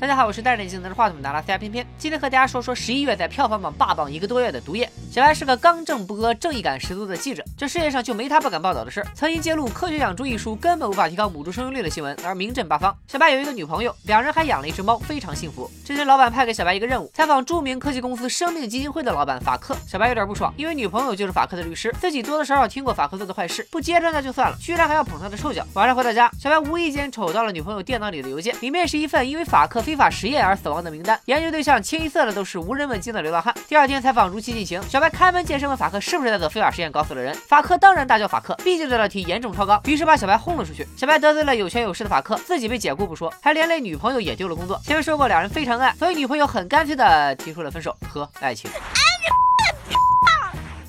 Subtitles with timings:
[0.00, 4.86] 大家好，我是戴着眼镜拿着话筒的阿拉斯加偏偏，今天和大家说说十一月在票房榜霸榜一个多月的《毒液》。
[5.12, 9.04] 小白是个刚正不阿、正义感十足的记者，这世界上就没他不敢报道的事。
[9.12, 12.96] 曾因揭露科学养猪一书根本无法提高母猪生育率的新闻而名震八方。
[13.08, 15.68] 小白有一个女朋友，两人还养了一只猫，非常幸福。
[15.84, 19.74] 这天，老板派给小白一个任务，采访著名科技公司生命基金会的老板法克。
[19.84, 25.66] 小白有点不爽，因为女朋友就是法克的律师，自己多多少少听过法克做的坏事，不揭穿他就算了，居然还要捧他的臭脚。
[25.74, 30.68] 晚上回到家，小白无意间瞅到了女朋友电脑里的邮件，里面是一份因为法克非法实验而死。
[30.68, 33.54] 亡的名单，研究对象清一色的都是无人问津的流浪汉。
[33.66, 37.34] 第二天采访如期进行，小白开门见山问法克是不是在做非法实验搞死了人。
[37.34, 40.86] 法克当然大叫法克，毕竟这道题严重超纲，于是把小白轰了出去。
[40.94, 44.78] 小白得罪了有权有势的法克，自己被解雇不说，还连累女朋友也丢了工作。
[44.84, 48.70] 前面说过两人非常爱，所以女朋友很干脆的提出了分手和爱情。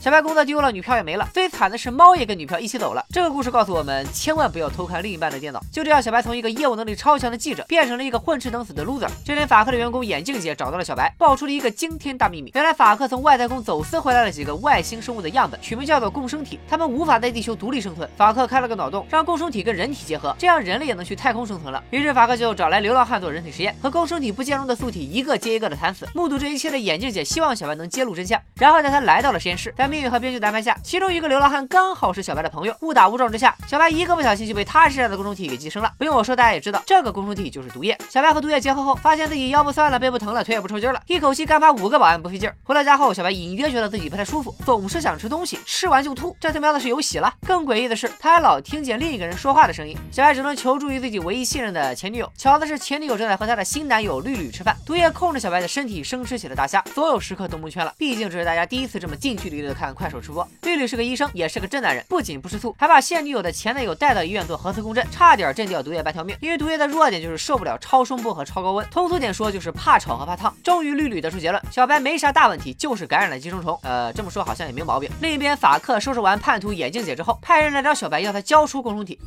[0.01, 3.05] 小白工作丢了，女票也没了，最惨的是猫也跟女票一起走了。
[3.09, 5.61] 这个故事告诉我们，千万不要偷看另一半的电脑。
[5.73, 9.09] 就这样，小白从一个业务能力超强的记者，变成了一个混吃等死的 loser。
[9.25, 18.09] 这天，法克的员工眼镜姐找到了小白，爆出了一个惊天大秘密：原来法克从外太空走私回来了几个外星生物的样本，取名叫做共生体，他们无法在地球独立生存。
[18.15, 21.83] 法克开了个脑洞，让共生体跟人体结合，这样人类也能去太空生存了。
[21.89, 26.07] 于是法克就找来流浪汉做人体实验，和共生体不兼容的素体一个接一个的惨死。
[26.13, 30.77] 目睹这一切的眼镜姐希望小白能揭露真相，然后带他来到了实验室，在命运和编剧的安排下。
[30.83, 35.91] 其中一个流浪汉刚好是小白的朋友，误打误撞之下，小白一个不小心就被他身上的共生体给寄生了。
[35.97, 37.97] 不用我说，大家也知道，这个共生体就是毒液。
[38.09, 42.49] 小白和毒液结合后，发现自己腰不酸了，背不疼了，腿也不抽筋了，一口气干趴五个保安不费劲。
[42.63, 46.35] 回到家后，小白隐约觉得自己不太舒服，总是想吃东西，吃完就吐。
[46.39, 47.33] 这他喵的是有喜了！
[47.45, 49.97] 更诡异的是，他还老听见另一个人说话的声音。
[50.11, 52.31] 小白只能求助于自己唯一信任的前女友。
[52.37, 54.75] 巧的是，前女友正在和他的新男友绿绿吃饭。
[54.85, 57.93] 毒液控制小白的身体，生吃起了大虾，所有食客都蒙圈了。
[57.97, 60.45] 毕竟这是大家第一次这么近距离的看快手直播。
[60.63, 61.29] 绿绿是个医生。
[61.33, 66.35] 也是个真男人，不仅不吃醋，还把现女友的前男友带到医院做核磁共振，差点震掉毒液半条命。
[66.41, 70.53] 因为毒液的弱点就是受不了超声波和超高温，通俗点说就是怕吵和怕烫。
[70.63, 73.79] 终于，绿绿得出结论，小白没啥大问题，就是感染了寄生虫。
[73.83, 75.09] 呃，这么说好像也没毛病。
[75.21, 79.17] 另一边，法克收拾完叛徒眼镜姐之后，派人来找小白，要他交出共生体。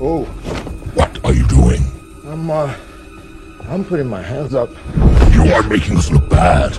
[0.00, 0.24] Oh,
[0.96, 1.82] what are you doing?
[2.26, 2.70] I'm, uh,
[3.70, 4.70] I'm putting my hands up.
[5.34, 6.72] You are making us look bad.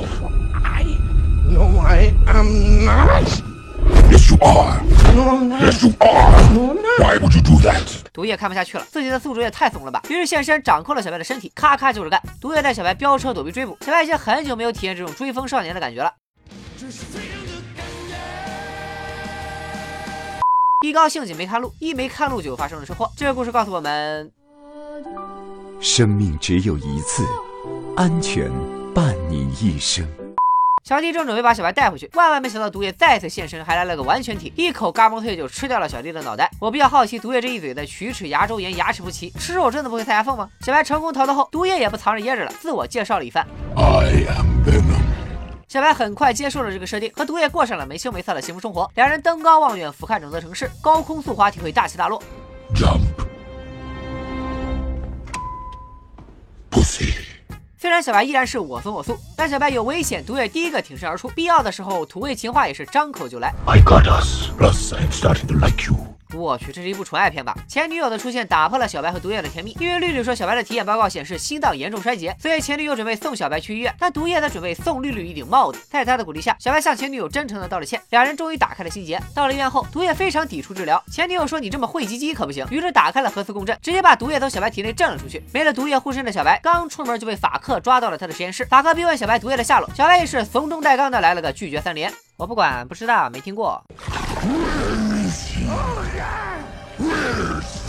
[1.53, 3.30] No, I am not.
[4.09, 4.81] Yes, you are.
[5.62, 6.31] Yes, you are.
[6.97, 8.02] Why would you do that?
[8.12, 10.02] 毒液看不下去了，自己的宿主也太怂了吧！
[10.09, 12.19] 于是现身掌控了小白的身体，咔咔就是干。
[12.42, 16.12] 毒液带小白飙车躲避追捕，小白已经很久没有体验这种追风少年的感觉了。
[20.84, 23.08] 一高兴起没看路，一没看路就发生了车祸。
[23.16, 24.31] 这个故事告诉我们：
[25.80, 27.24] 生命只有一次，
[27.96, 28.52] 安全
[28.96, 30.03] 伴你一生。
[30.83, 36.51] 小弟正准备把小白带回去，万万没想到毒液再次现身，还来了个完全体，一口嘎嘣脆就吃掉了小弟的脑袋。
[36.59, 40.49] 我比较好奇，毒液这一嘴的龋齿、牙周炎、牙齿不齐，吃肉真的不会塞牙缝吗？
[40.59, 43.47] 小白成功逃脱后，毒液也不藏着掖着了，自我介绍了一番。
[43.77, 45.01] I am Venom。
[45.69, 48.91] 小白很快接受了这个设定，和毒液过上了没羞没臊的幸福生活。
[48.95, 52.21] 两人登高望远，俯瞰整座城市，高空速滑，体会大起大落。
[52.75, 53.00] Jump。
[56.69, 57.32] Pussy。
[57.83, 63.53] 虽然小白依然是我行我素，但小白有危险，毒液第一个挺身而出，必要的时候土味情话也是张口就来。
[63.66, 64.49] I got us.
[64.57, 66.12] Plus, I'm starting to like you.
[66.38, 67.55] 我去，这是一部纯爱片吧？
[67.67, 75.79] 前女友的出现打破了小白和毒液的甜蜜，因为绿绿说小白的体检报告显示心脏严重衰竭，所以前女友准备送小白去医院，但毒液则准备送绿绿一顶帽子。
[75.89, 79.21] 在他的鼓励下，小白向前女友真诚的道了歉，两人终于打开了心结。
[79.33, 85.44] 到了医院后，毒液非常抵触治疗，前女友说你这么会唧唧可不行，于是打开了核磁共振，直接把毒液从小白体内震了出去。
[85.53, 93.83] 没了毒液护身的小白，刚出门就被法克抓到了他的实验室，法克逼问小白毒液的下落，小白也是怂中带刚的来了个拒绝三连，我不管，不知道，没听过。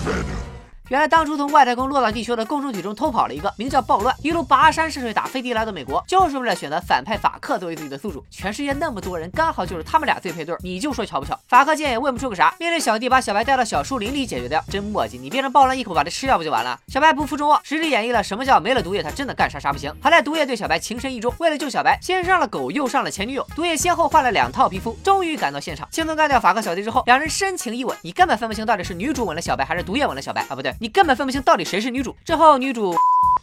[0.05, 0.34] Finish.
[0.95, 8.25] 原来当初从外太空落到地球的共生体中偷跑了一个，名叫暴乱，一路跋山涉水打飞地来到美国，就是为了选择反派法克作为自己的宿主。
[8.31, 11.37] 全世界那么多人，刚好就是他们俩最配对，你就说巧不巧？
[11.49, 14.63] 法克见也问不出个啥，命令小弟把小白带到小树林里解决掉。
[14.71, 16.79] 真磨叽，你变成暴乱一口把它吃掉不就完了？
[16.87, 19.93] 小白不负众望，实力演绎了什么叫没了毒液他真的干啥啥不行。
[20.01, 23.45] 好在毒液对小白情深意重，为了救小白，先上了狗，又上了前女友。
[23.57, 30.55] 毒液先后换了两套皮肤，终于赶到现场，轻松干掉法克小弟之后，两人深情一吻，你根本分不清到底是女主吻了小白还是毒液吻了小白啊？
[30.55, 31.57] 不对，你根本分不清到。
[31.57, 32.15] 底谁是女主？
[32.27, 32.95] 之后女主，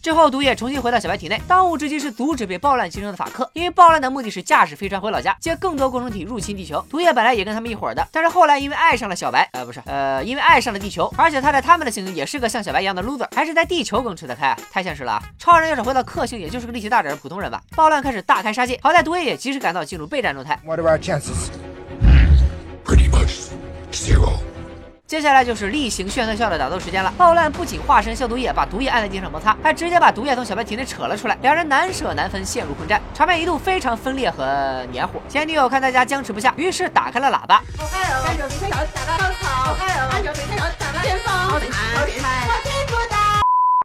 [0.04, 1.42] 之后毒液重新回到小白体内。
[1.48, 6.86] 当务之急是阻止被暴乱击中的法克，因为暴乱的目的是驾驶飞船回老家，接更多共生体入侵地球。
[6.88, 15.20] 毒液本来也跟他们一伙的，但是后来因为爱上了小白，呃，不是，呃，因为爱上了地球，而且他在他们的星球也是个像小白一样的 loser，还是在地球更吃得开，太现实了！
[15.40, 17.60] 超人要是回到克星，也就是个力气大点的普通人吧。
[17.76, 20.60] 暴乱开始大开杀戒，好在毒液也及时赶到，进入备战状态。
[20.64, 21.50] What are our chances?
[22.86, 23.50] Pretty much
[23.92, 24.51] zero.
[25.12, 27.14] 接下来就是例行炫特效的打斗时间了。
[27.18, 35.22] 暴乱不仅化身消毒液，把毒液按在地上摩擦，还直接把毒液从小白体内扯了出来，两人难舍难分，陷入混战，场面一度非常分裂和黏糊。
[35.28, 37.62] 前女友看大家僵持不下，于是打开了喇叭。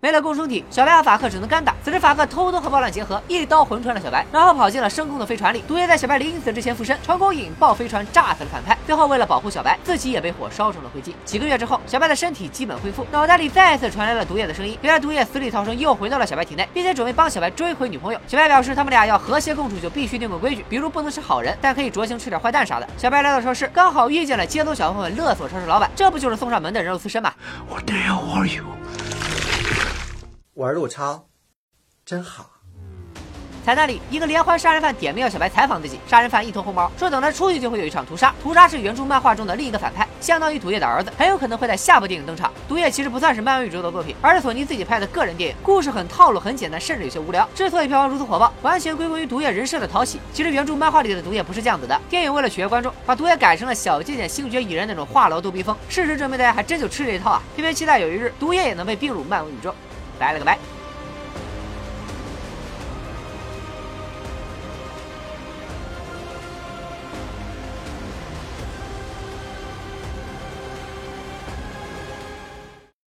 [0.02, 1.74] 没了共生体，小白和法克只能干打。
[1.82, 5.64] 此时法克偷偷和暴乱结合，一刀魂穿了小白，然后跑进了升空的飞船里。
[5.66, 8.78] 毒液在小白临死之前附身，成功引爆飞船，炸死了反派。
[8.86, 11.12] 最后为了保护小白，自己也被火烧成了灰烬。
[11.24, 14.78] 几个月之后，小白的身体基本恢复，脑袋里再次传来了毒液的声音。
[14.82, 18.20] 原来毒液死里逃生，又回到了小白体内，并且准备帮小白追回女朋友。
[18.28, 22.86] 小白表示他们俩要和谐共处，就必须定个规矩，比如不能是好人，但可以酌情吃点坏蛋啥的。
[22.98, 27.32] 小白来到超市，刚好遇见了街头小混混勒索超市老板，这不就是送上门的人肉刺身吗
[27.68, 28.62] ？What the hell are you?
[30.56, 31.26] 玩路超，
[32.02, 32.46] 真好。
[33.62, 36.00] 彩蛋里，一个连环杀人犯点名要小白采访自己。
[36.06, 38.34] 杀人犯一头红毛，说等他出去就会有一场屠杀。
[38.42, 42.50] 屠杀是原著漫画中的另一个反派，相当于毒液的儿子，很有可能会在下部电影登场。
[42.66, 45.56] 毒液其实不算是漫威宇宙的作品，而是索尼自己拍的个人电影。
[45.62, 47.46] 故事很套路，很简单，甚至有些无聊。
[47.54, 50.18] 之所以票房如此火爆，完全归功于毒液人设的讨喜。
[50.32, 55.76] 其实原著漫画里的毒液不是这样子的，电影为了取悦观众，把毒液改成了小贱贱、星爵蚁人那种话痨逗逼风。
[55.90, 57.42] 事实证明，大家还真就吃这一套啊！
[57.54, 59.74] 偏偏期待有一日，毒液也能被并入漫威宇宙。
[60.18, 60.75] 拜了个拜。